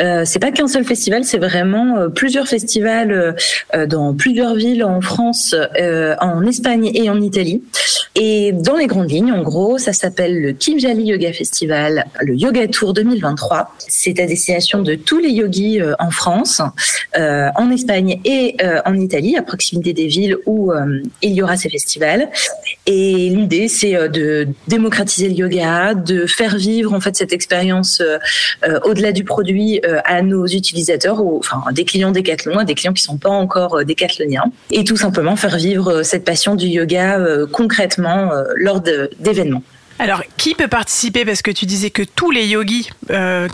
[0.00, 3.34] Euh, c'est pas qu'un seul festival, c'est vraiment euh, plusieurs festivals
[3.74, 5.21] euh, dans plusieurs villes en France,
[5.54, 7.62] euh, en Espagne et en Italie.
[8.14, 12.34] Et dans les grandes lignes, en gros, ça s'appelle le Kim Jali Yoga Festival, le
[12.34, 13.74] Yoga Tour 2023.
[13.78, 16.60] C'est à destination de tous les yogis euh, en France,
[17.16, 20.72] euh, en Espagne et en Italie, à proximité des villes où
[21.22, 22.28] il y aura ces festivals.
[22.86, 28.02] Et l'idée, c'est de démocratiser le yoga, de faire vivre en fait cette expérience
[28.84, 33.02] au-delà du produit à nos utilisateurs, ou enfin des clients Decathlon, à des clients qui
[33.02, 37.46] sont pas encore décathloniens, et tout simplement faire vivre euh, cette passion du yoga euh,
[37.46, 39.62] concrètement euh, lors d'événements.
[39.98, 41.24] Alors, qui peut participer?
[41.24, 42.90] Parce que tu disais que tous les yogis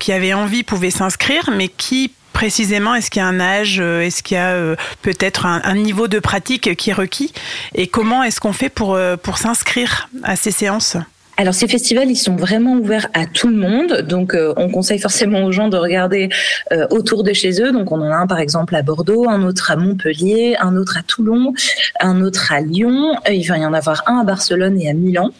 [0.01, 4.23] qui avaient envie pouvaient s'inscrire, mais qui précisément Est-ce qu'il y a un âge Est-ce
[4.23, 4.57] qu'il y a
[5.03, 7.35] peut-être un, un niveau de pratique qui est requis?
[7.75, 10.97] Et comment est-ce qu'on fait pour, pour s'inscrire à ces séances?
[11.41, 14.03] Alors ces festivals, ils sont vraiment ouverts à tout le monde.
[14.03, 16.31] Donc euh, on conseille forcément aux gens de regarder
[16.73, 17.71] euh, autour de chez eux.
[17.71, 20.99] Donc on en a un par exemple à Bordeaux, un autre à Montpellier, un autre
[20.99, 21.53] à Toulon,
[22.01, 23.15] un autre à Lyon.
[23.29, 25.31] Euh, il va y en avoir un à Barcelone et à Milan.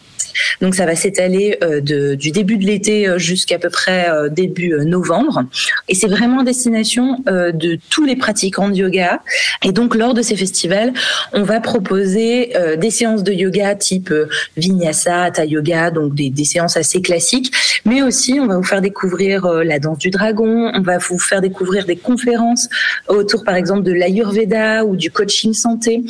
[0.61, 1.81] Donc ça va s'étaler euh,
[2.15, 5.43] du début de l'été euh, jusqu'à peu près euh, début novembre.
[5.87, 9.21] Et c'est vraiment destination de tous les pratiquants de yoga.
[9.63, 10.93] Et donc lors de ces festivals,
[11.33, 14.13] on va proposer des séances de yoga type
[14.57, 17.51] vinyasa, hatha yoga, donc des, des séances assez classiques.
[17.85, 20.71] Mais aussi, on va vous faire découvrir la danse du dragon.
[20.73, 22.69] On va vous faire découvrir des conférences
[23.07, 26.03] autour, par exemple, de l'ayurveda ou du coaching santé.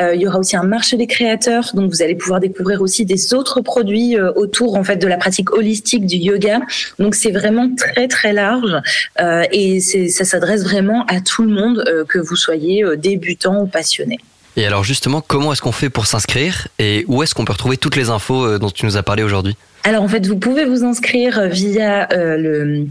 [0.00, 3.34] Il y aura aussi un marché des créateurs, donc vous allez pouvoir découvrir aussi des
[3.34, 6.60] autres produits euh, autour en fait de la pratique holistique du yoga.
[6.98, 8.76] Donc c'est vraiment très très large
[9.20, 13.66] euh, et ça s'adresse vraiment à tout le monde, euh, que vous soyez débutant ou
[13.66, 14.18] passionné.
[14.56, 17.76] Et alors justement, comment est-ce qu'on fait pour s'inscrire et où est-ce qu'on peut retrouver
[17.76, 19.54] toutes les infos dont tu nous as parlé aujourd'hui?
[19.86, 22.86] Alors en fait, vous pouvez vous inscrire via euh, le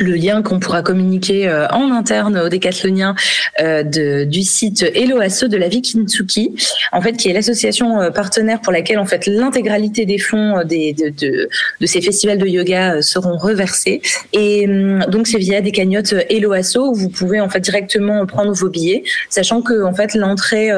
[0.00, 3.14] le lien qu'on pourra communiquer euh, en interne aux décathloniens
[3.60, 6.54] euh, de, du site Hello Asso de la vie Kintsuki,
[6.92, 10.92] en fait, qui est l'association euh, partenaire pour laquelle en fait l'intégralité des fonds des,
[10.92, 11.48] de, de,
[11.80, 14.00] de ces festivals de yoga seront reversés.
[14.32, 18.24] Et hum, donc c'est via des cagnottes Hello Asso où vous pouvez en fait directement
[18.26, 20.70] prendre vos billets, sachant que en fait l'entrée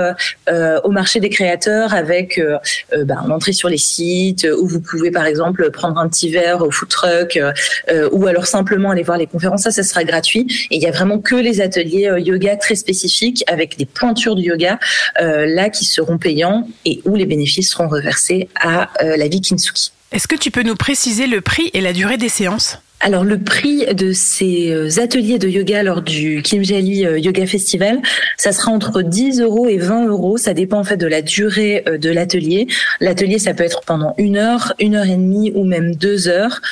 [0.48, 2.58] euh, au marché des créateurs avec euh,
[3.04, 6.70] ben, l'entrée sur les sites où vous pouvez par exemple prendre un petit verre au
[6.70, 10.46] food truck euh, ou alors simplement aller voir les conférences, ça, ça sera gratuit.
[10.70, 14.34] Et il y a vraiment que les ateliers euh, yoga très spécifiques avec des pointures
[14.34, 14.78] du yoga
[15.20, 19.40] euh, là qui seront payants et où les bénéfices seront reversés à euh, la vie
[19.40, 19.92] Kintsugi.
[20.12, 22.78] Est-ce que tu peux nous préciser le prix et la durée des séances?
[23.00, 28.00] Alors le prix de ces ateliers de yoga lors du Kimjali Yoga Festival,
[28.38, 30.38] ça sera entre 10 euros et 20 euros.
[30.38, 32.66] Ça dépend en fait de la durée de l'atelier.
[33.00, 36.62] L'atelier, ça peut être pendant une heure, une heure et demie ou même deux heures.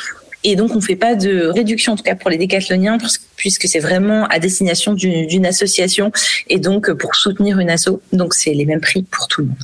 [0.44, 2.98] Et donc, on fait pas de réduction, en tout cas pour les décathloniens,
[3.36, 6.12] puisque c'est vraiment à destination d'une association
[6.48, 8.00] et donc pour soutenir une asso.
[8.12, 9.56] Donc, c'est les mêmes prix pour tout le monde.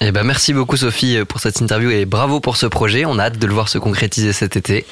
[0.00, 3.06] Eh ben, merci beaucoup Sophie pour cette interview et bravo pour ce projet.
[3.06, 4.84] On a hâte de le voir se concrétiser cet été.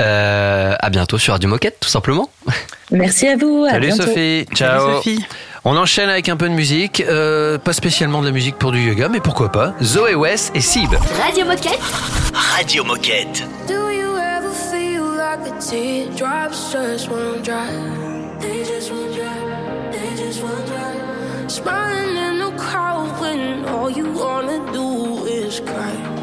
[0.00, 2.28] Euh, à bientôt sur Radio Moquette, tout simplement.
[2.90, 3.64] Merci à vous.
[3.68, 4.02] à Salut bientôt.
[4.04, 5.00] Sophie, ciao.
[5.64, 8.80] On enchaîne avec un peu de musique, euh, pas spécialement de la musique pour du
[8.80, 9.74] yoga, mais pourquoi pas.
[9.82, 10.90] Zoé West et Sib.
[11.22, 11.80] Radio Moquette.
[12.32, 13.44] Radio Moquette.
[15.60, 17.70] Teardrops just won't dry?
[18.38, 19.90] They just won't dry.
[19.90, 21.48] They just won't dry.
[21.48, 26.17] Smiling in the crowd when all you wanna do is cry.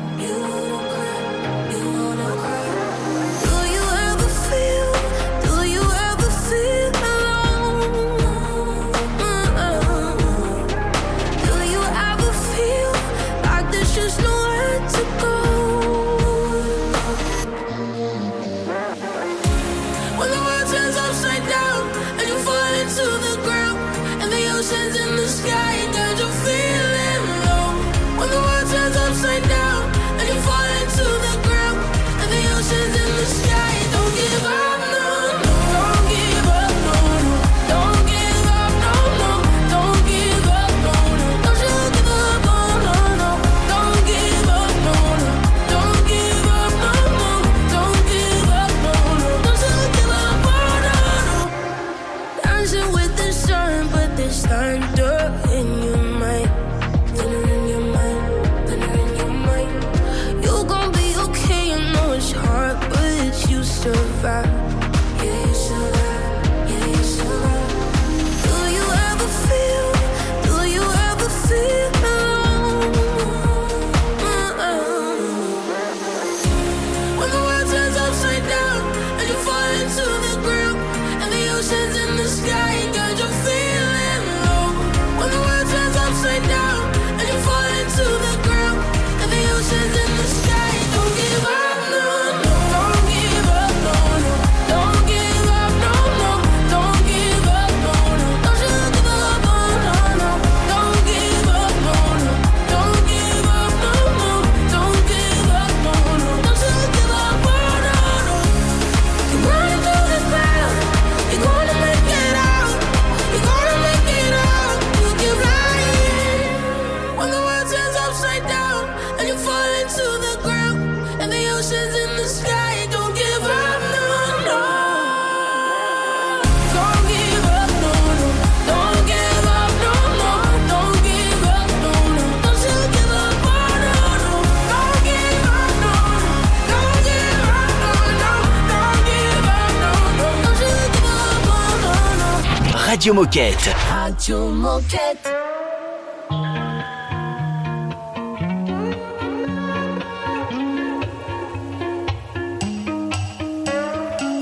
[143.06, 143.68] Radio Moquette.
[143.94, 145.28] Radio Moquette.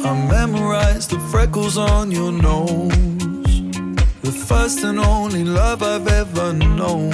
[0.05, 2.89] I memorized the freckles on your nose.
[4.21, 7.11] The first and only love I've ever known.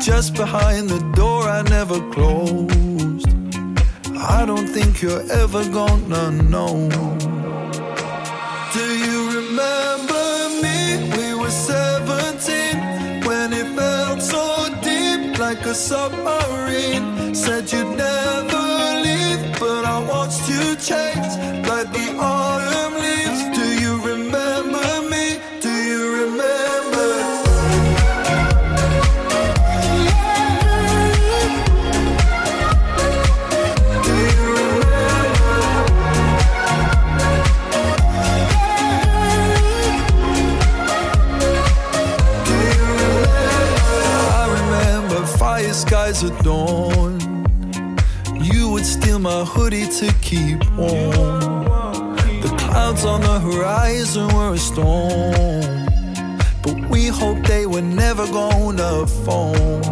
[0.00, 3.28] Just behind the door I never closed.
[4.16, 6.88] I don't think you're ever gonna know.
[15.70, 17.32] A submarine.
[17.32, 18.64] Said you'd never
[19.06, 21.32] leave, but I watched you change
[21.68, 22.06] like the
[46.42, 47.20] dawn.
[48.40, 52.14] You would steal my hoodie to keep warm.
[52.42, 55.86] The clouds on the horizon were a storm.
[56.62, 59.90] But we hoped they were never gonna fall.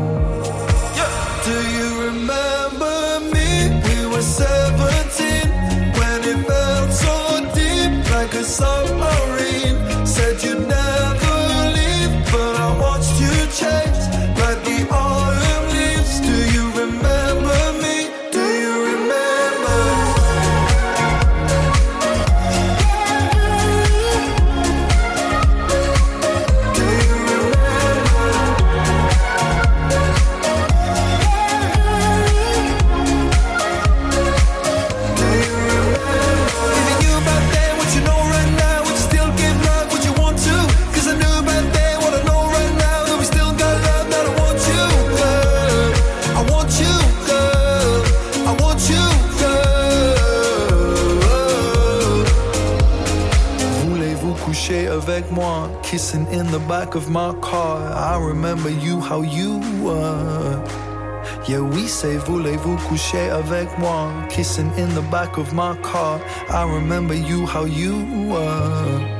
[56.08, 57.76] Kissing in the back of my car.
[57.92, 60.64] I remember you, how you were.
[61.46, 64.10] Yeah, we say voulez-vous coucher avec moi?
[64.30, 66.18] Kissing in the back of my car.
[66.48, 69.17] I remember you, how you were.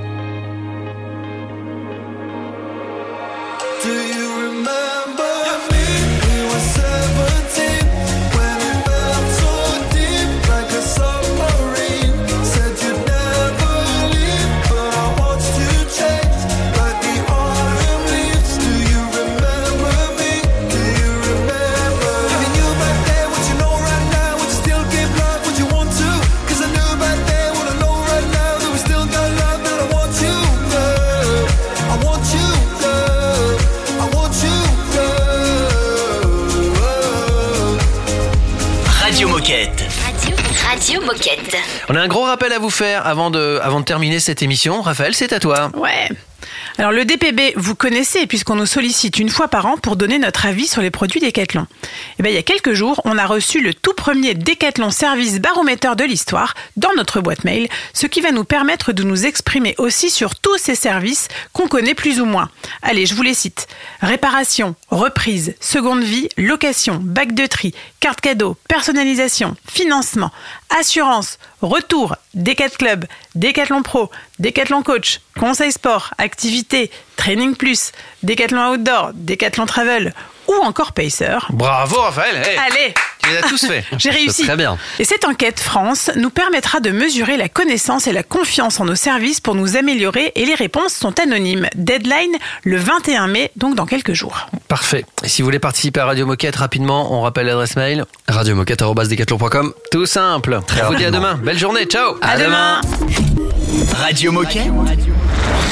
[41.91, 44.83] On a un gros rappel à vous faire avant de, terminer cette émission.
[44.83, 45.71] Raphaël, c'est à toi.
[45.75, 46.09] Ouais.
[46.77, 50.47] Alors le DPB, vous connaissez puisqu'on nous sollicite une fois par an pour donner notre
[50.47, 51.67] avis sur les produits Decathlon.
[52.19, 55.41] Et ben, il y a quelques jours, on a reçu le tout premier Decathlon Service
[55.41, 59.75] Baromètre de l'histoire dans notre boîte mail, ce qui va nous permettre de nous exprimer
[59.79, 62.51] aussi sur tous ces services qu'on connaît plus ou moins.
[62.83, 63.67] Allez, je vous les cite.
[64.01, 70.31] Réparation, reprise, seconde vie, location, bac de tri, carte cadeau, personnalisation, financement,
[70.77, 73.05] assurance, retour, Decat Club,
[73.35, 77.93] Decathlon Pro, Decathlon Coach, Conseil Sport, Activité, Training Plus,
[78.23, 80.13] Decathlon Outdoor, Decathlon Travel
[80.49, 81.39] ou encore Pacer.
[81.51, 82.37] Bravo, Raphaël.
[82.37, 83.85] Hey, Allez Tu les as tous faits.
[83.99, 84.45] J'ai réussi.
[84.45, 84.79] Très bien.
[84.99, 88.95] Et cette enquête France nous permettra de mesurer la connaissance et la confiance en nos
[88.95, 91.69] services pour nous améliorer et les réponses sont anonymes.
[91.75, 94.47] Deadline le 21 mai, donc dans quelques jours.
[94.69, 95.05] Parfait.
[95.23, 98.05] Et si vous voulez participer à Radio Moquette rapidement, on rappelle l'adresse mail.
[98.29, 99.73] Radiomoquette.com.
[99.91, 100.61] Tout simple.
[100.67, 101.35] Très on vous dit à demain.
[101.35, 101.85] Belle journée.
[101.85, 102.17] Ciao.
[102.23, 102.81] À, demain.
[103.97, 104.67] Radio Moquette.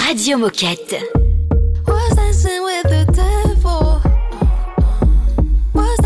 [0.07, 0.97] Radio Moquette.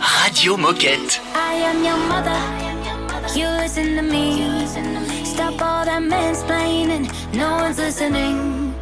[0.00, 1.20] Radio Moquette.
[1.34, 2.40] I am your mother.
[3.38, 4.64] You listen to me.
[5.24, 7.04] Stop all that mansplaining.
[7.34, 8.74] No one's listening.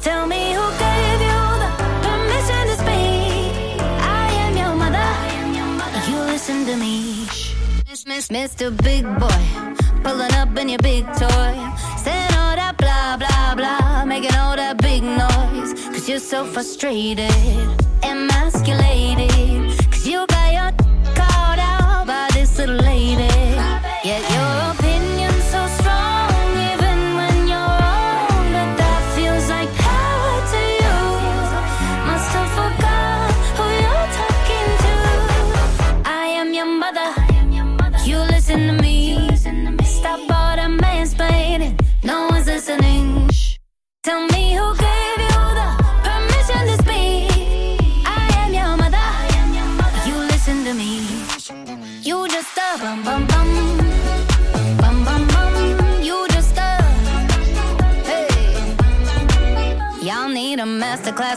[0.00, 1.70] Tell me who gave you the
[2.04, 3.80] permission to speak.
[4.20, 6.10] I am your mother.
[6.10, 7.26] You listen to me.
[8.30, 8.76] Mr.
[8.82, 9.44] Big Boy.
[10.02, 11.52] Pulling up in your big toy.
[12.04, 14.04] Saying all that blah, blah, blah.
[14.04, 15.72] Making all that big noise.
[15.88, 17.32] Cause you're so frustrated.
[18.02, 19.77] Emasculated.
[20.08, 20.72] You got your
[21.14, 23.28] called out by this little lady.
[24.02, 24.87] Yet your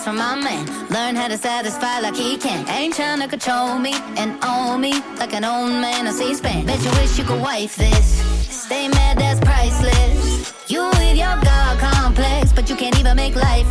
[0.02, 0.66] masterclass from my man.
[0.90, 2.68] Learn how to satisfy like he can.
[2.70, 6.66] Ain't trying to control me and own me like an old man on C-SPAN.
[6.66, 8.22] Bet you wish you could wife this.
[8.64, 10.54] Stay mad, that's priceless.
[10.70, 13.68] You with your God complex, but you can't even make life.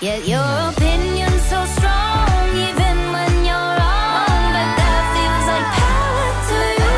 [0.00, 4.44] Yet your opinion's so strong, even when you're wrong.
[4.54, 6.96] But that feels like power to you.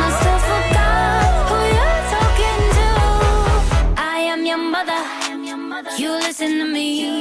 [0.00, 2.88] Must have forgot who you're talking to.
[4.00, 5.02] I am your mother.
[5.98, 7.19] You listen to me.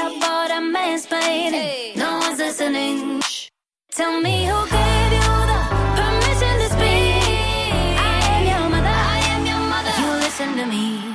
[0.00, 1.94] Stop all that mansplaining.
[1.94, 3.20] No one's listening.
[3.20, 3.50] Shh.
[3.90, 5.60] Tell me who gave you the
[5.98, 8.00] permission to speak.
[8.00, 8.96] I am your mother.
[9.16, 9.92] I am your mother.
[10.00, 11.14] You listen to me.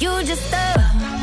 [0.00, 1.13] You just a.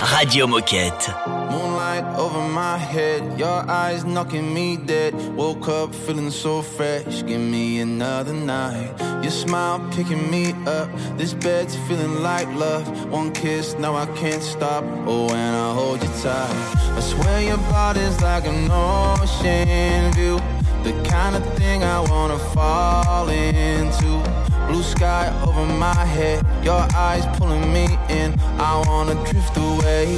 [0.00, 1.08] Radio Moquette.
[1.50, 5.12] Moonlight over my head, your eyes knocking me dead.
[5.34, 8.94] Woke up feeling so fresh, give me another night.
[9.22, 13.10] Your smile picking me up, this bed's feeling like love.
[13.10, 14.84] One kiss, now I can't stop.
[15.06, 16.54] Oh, when I hold you tight,
[16.96, 20.38] I swear your body's like an ocean view.
[20.84, 24.37] The kind of thing I wanna fall into.
[24.68, 28.38] Blue sky over my head, your eyes pulling me in.
[28.60, 30.08] I wanna drift away.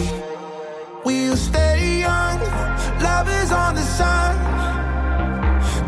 [1.04, 2.38] We'll stay young,
[3.00, 4.32] love is on the sun.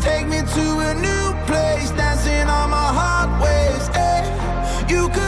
[0.01, 3.89] Take me to a new place, dancing on my heart waves.
[3.95, 4.21] eh.
[4.89, 5.22] You could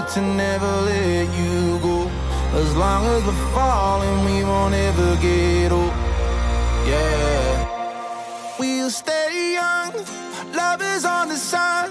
[0.00, 2.08] to never let you go.
[2.54, 5.92] As long as we're falling, we won't ever get old.
[6.86, 8.58] Yeah.
[8.58, 9.92] We'll stay young,
[10.54, 11.90] love is on the sun.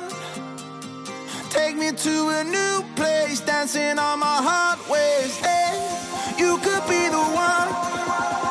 [1.49, 5.37] Take me to a new place, dancing on my heart waves.
[5.37, 5.73] Hey,
[6.37, 8.50] you could be the one.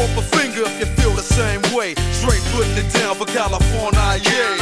[0.00, 1.94] up a finger if you feel the same way.
[2.12, 4.57] Straight putting it down for California, yeah.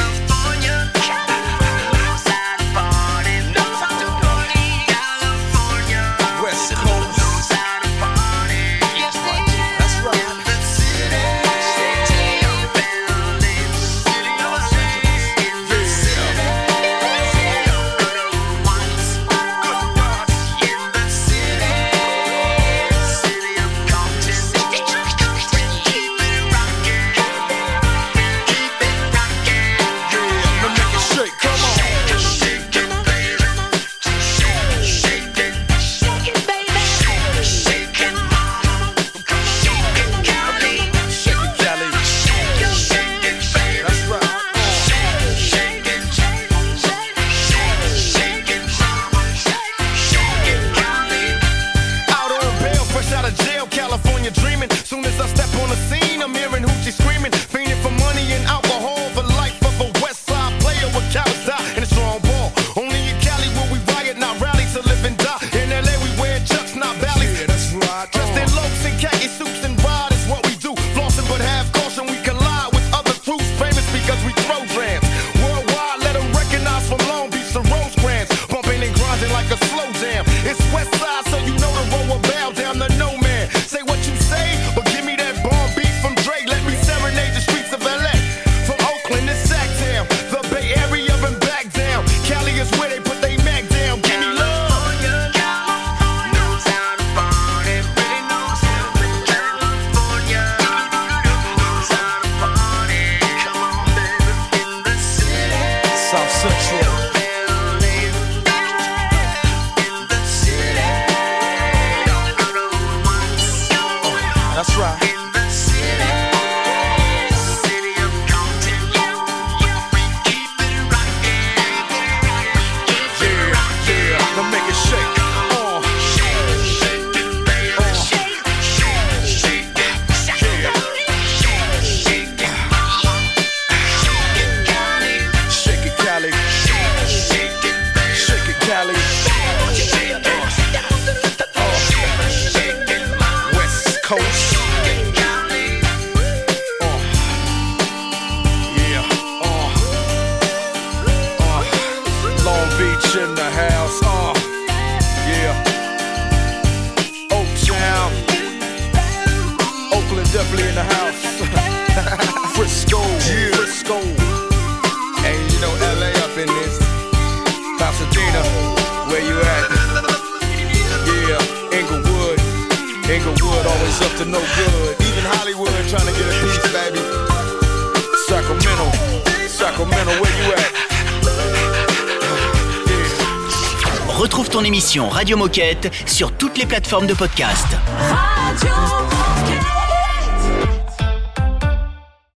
[186.07, 187.67] Sur toutes les plateformes de podcast.